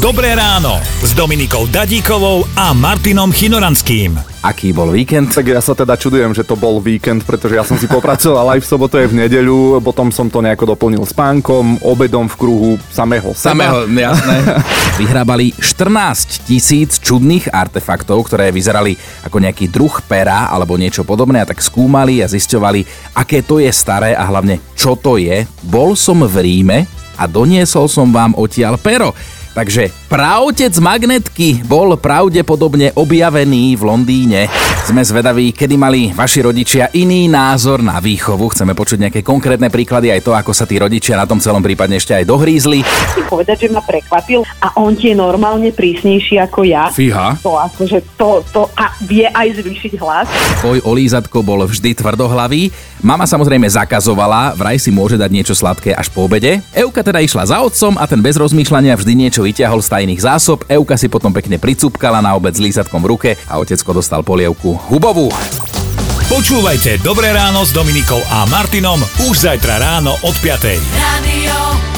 [0.00, 4.16] Dobré ráno s Dominikou Dadíkovou a Martinom Chinoranským.
[4.40, 5.28] Aký bol víkend?
[5.28, 8.64] Tak ja sa teda čudujem, že to bol víkend, pretože ja som si popracoval aj
[8.64, 13.36] v sobotu, aj v nedeľu, potom som to nejako doplnil spánkom, obedom v kruhu samého
[13.36, 13.52] seba.
[13.52, 14.36] Samého, jasné.
[15.04, 18.96] Vyhrábali 14 tisíc čudných artefaktov, ktoré vyzerali
[19.28, 23.68] ako nejaký druh pera alebo niečo podobné a tak skúmali a zisťovali, aké to je
[23.68, 25.44] staré a hlavne čo to je.
[25.68, 26.88] Bol som v Ríme
[27.20, 29.12] a doniesol som vám odtiaľ pero.
[29.50, 34.40] Takže pravtec magnetky bol pravdepodobne objavený v Londýne.
[34.86, 38.46] Sme zvedaví, kedy mali vaši rodičia iný názor na výchovu.
[38.54, 41.98] Chceme počuť nejaké konkrétne príklady aj to, ako sa tí rodičia na tom celom prípadne
[41.98, 42.86] ešte aj dohrízli.
[42.86, 46.88] Chcem povedať, že ma prekvapil a on tie normálne prísnejší ako ja.
[46.94, 47.42] Fíha.
[47.42, 50.26] To akože to, to a vie aj zvýšiť hlas.
[50.62, 52.70] Tvoj olízatko bol vždy tvrdohlavý.
[53.02, 56.60] Mama samozrejme zakazovala, vraj si môže dať niečo sladké až po obede.
[56.76, 60.62] Euka teda išla za otcom a ten bez rozmýšľania vždy niečo vyťahol z tajných zásob.
[60.68, 64.76] Euka si potom pekne pricúpkala na obed s lízatkom v ruke a otecko dostal polievku
[64.88, 65.32] hubovú.
[66.30, 70.78] Počúvajte Dobré ráno s Dominikou a Martinom už zajtra ráno od 5.
[70.94, 71.89] Radio